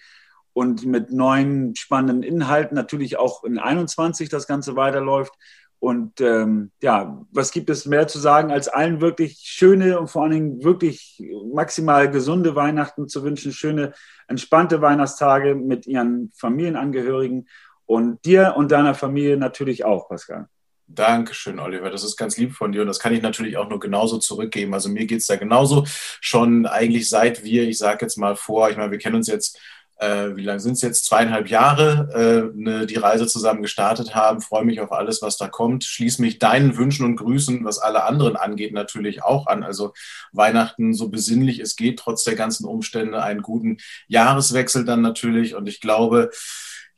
und 0.53 0.85
mit 0.85 1.13
neuen 1.13 1.75
spannenden 1.77 2.23
Inhalten 2.23 2.75
natürlich 2.75 3.17
auch 3.17 3.45
in 3.45 3.59
21 3.59 4.29
das 4.29 4.47
Ganze 4.47 4.77
weiterläuft. 4.77 5.35
Und 5.79 6.21
ähm, 6.21 6.73
ja, 6.83 7.25
was 7.33 7.53
gibt 7.53 7.71
es 7.71 7.87
mehr 7.87 8.07
zu 8.07 8.19
sagen, 8.19 8.53
als 8.53 8.69
allen 8.69 9.01
wirklich 9.01 9.39
schöne 9.43 9.99
und 9.99 10.09
vor 10.09 10.23
allen 10.23 10.33
Dingen 10.33 10.63
wirklich 10.63 11.23
maximal 11.55 12.11
gesunde 12.11 12.55
Weihnachten 12.55 13.09
zu 13.09 13.23
wünschen, 13.23 13.53
schöne, 13.53 13.95
entspannte 14.29 14.83
Weihnachtstage 14.83 15.55
mit 15.55 15.87
ihren 15.87 16.33
Familienangehörigen 16.37 17.49
und 17.87 18.25
dir 18.27 18.55
und 18.57 18.71
deiner 18.71 18.95
Familie 18.95 19.39
natürlich 19.39 19.85
auch, 19.85 20.09
Pascal. 20.09 20.49
Dankeschön, 20.87 21.61
Oliver. 21.61 21.89
Das 21.89 22.05
ist 22.05 22.17
ganz 22.17 22.37
lieb 22.37 22.53
von 22.53 22.73
dir 22.73 22.83
und 22.83 22.89
das 22.89 22.99
kann 22.99 23.15
ich 23.15 23.23
natürlich 23.23 23.57
auch 23.57 23.69
nur 23.69 23.79
genauso 23.79 24.19
zurückgeben. 24.19 24.75
Also 24.75 24.89
mir 24.89 25.07
geht 25.07 25.21
es 25.21 25.27
da 25.27 25.37
genauso 25.37 25.85
schon 26.21 26.67
eigentlich 26.67 27.09
seit 27.09 27.45
wir, 27.45 27.63
ich 27.63 27.79
sage 27.79 28.05
jetzt 28.05 28.19
mal 28.19 28.37
vor, 28.37 28.69
ich 28.71 28.77
meine, 28.77 28.91
wir 28.91 28.99
kennen 28.99 29.15
uns 29.15 29.29
jetzt 29.29 29.59
äh, 30.01 30.35
wie 30.35 30.45
lange 30.45 30.61
sind 30.61 30.73
es 30.73 30.83
jetzt? 30.83 31.05
Zweieinhalb 31.05 31.49
Jahre, 31.49 32.09
äh, 32.55 32.59
ne, 32.59 32.87
die 32.87 32.97
Reise 32.97 33.27
zusammen 33.27 33.63
gestartet 33.63 34.15
haben. 34.15 34.41
Freue 34.41 34.65
mich 34.65 34.81
auf 34.81 34.93
alles, 34.93 35.21
was 35.21 35.37
da 35.37 35.47
kommt. 35.47 35.85
Schließe 35.85 36.23
mich 36.23 36.39
deinen 36.39 36.77
Wünschen 36.79 37.05
und 37.05 37.17
Grüßen, 37.17 37.65
was 37.65 37.79
alle 37.79 38.05
anderen 38.05 38.37
angeht, 38.37 38.73
natürlich 38.73 39.23
auch 39.23 39.47
an. 39.47 39.63
Also 39.63 39.93
Weihnachten 40.33 40.95
so 40.95 41.09
besinnlich 41.11 41.61
es 41.61 41.77
geht, 41.77 41.99
trotz 41.99 42.25
der 42.25 42.35
ganzen 42.35 42.65
Umstände, 42.65 43.23
einen 43.23 43.43
guten 43.43 43.77
Jahreswechsel 44.09 44.87
dann 44.87 45.03
natürlich. 45.03 45.55
Und 45.55 45.69
ich 45.69 45.81
glaube, 45.81 46.31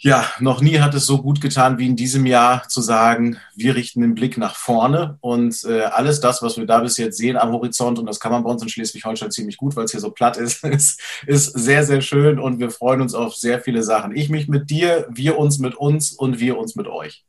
ja, 0.05 0.27
noch 0.41 0.61
nie 0.61 0.81
hat 0.81 0.95
es 0.95 1.07
so 1.07 1.23
gut 1.23 1.41
getan 1.41 1.79
wie 1.79 1.87
in 1.87 1.95
diesem 1.95 2.27
Jahr 2.27 2.67
zu 2.69 2.81
sagen, 2.81 3.39
wir 3.55 3.77
richten 3.77 4.01
den 4.01 4.17
Blick 4.17 4.37
nach 4.37 4.57
vorne 4.57 5.17
und 5.21 5.63
äh, 5.65 5.83
alles 5.83 6.21
das, 6.21 6.43
was 6.43 6.57
wir 6.57 6.67
da 6.67 6.81
bis 6.81 6.97
jetzt 6.97 7.19
sehen 7.19 7.37
am 7.37 7.53
Horizont, 7.53 8.01
und 8.01 8.07
das 8.07 8.19
kann 8.19 8.33
man 8.33 8.43
bei 8.43 8.51
uns 8.51 8.63
in 8.63 8.69
Schleswig-Holstein 8.69 9.31
ziemlich 9.31 9.59
gut, 9.59 9.77
weil 9.77 9.85
es 9.85 9.93
hier 9.93 10.01
so 10.01 10.11
platt 10.11 10.37
ist, 10.37 10.65
ist, 10.65 11.01
ist 11.25 11.57
sehr, 11.57 11.85
sehr 11.85 12.01
schön 12.01 12.41
und 12.41 12.59
wir 12.59 12.71
freuen 12.73 13.01
uns 13.01 13.15
auf 13.15 13.37
sehr 13.37 13.61
viele 13.61 13.85
Sachen. 13.85 14.17
Ich 14.17 14.29
mich 14.29 14.49
mit 14.49 14.71
dir, 14.71 15.07
wir 15.09 15.39
uns 15.39 15.61
mit 15.61 15.77
uns 15.77 16.11
und 16.11 16.41
wir 16.41 16.59
uns 16.59 16.75
mit 16.75 16.89
euch. 16.89 17.25